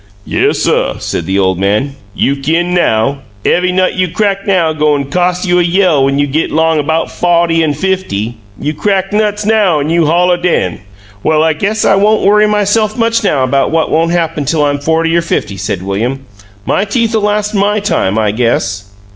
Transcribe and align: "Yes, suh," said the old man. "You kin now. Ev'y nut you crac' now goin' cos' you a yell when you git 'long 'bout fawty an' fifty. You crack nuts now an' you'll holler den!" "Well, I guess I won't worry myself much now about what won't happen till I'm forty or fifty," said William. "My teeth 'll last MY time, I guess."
"Yes, 0.25 0.57
suh," 0.57 0.97
said 0.97 1.27
the 1.27 1.37
old 1.37 1.59
man. 1.59 1.95
"You 2.15 2.35
kin 2.35 2.73
now. 2.73 3.19
Ev'y 3.45 3.71
nut 3.71 3.93
you 3.93 4.07
crac' 4.07 4.47
now 4.47 4.73
goin' 4.73 5.11
cos' 5.11 5.45
you 5.45 5.59
a 5.59 5.61
yell 5.61 6.03
when 6.05 6.17
you 6.17 6.25
git 6.25 6.49
'long 6.49 6.83
'bout 6.87 7.11
fawty 7.11 7.61
an' 7.63 7.75
fifty. 7.75 8.37
You 8.59 8.73
crack 8.73 9.13
nuts 9.13 9.45
now 9.45 9.79
an' 9.79 9.91
you'll 9.91 10.07
holler 10.07 10.37
den!" 10.37 10.79
"Well, 11.21 11.43
I 11.43 11.53
guess 11.53 11.85
I 11.85 11.93
won't 11.97 12.23
worry 12.25 12.47
myself 12.47 12.97
much 12.97 13.23
now 13.23 13.43
about 13.43 13.69
what 13.69 13.91
won't 13.91 14.09
happen 14.11 14.43
till 14.43 14.65
I'm 14.65 14.79
forty 14.79 15.15
or 15.15 15.21
fifty," 15.21 15.55
said 15.55 15.83
William. 15.83 16.21
"My 16.65 16.83
teeth 16.83 17.13
'll 17.13 17.21
last 17.21 17.53
MY 17.53 17.79
time, 17.79 18.17
I 18.17 18.31
guess." 18.31 18.91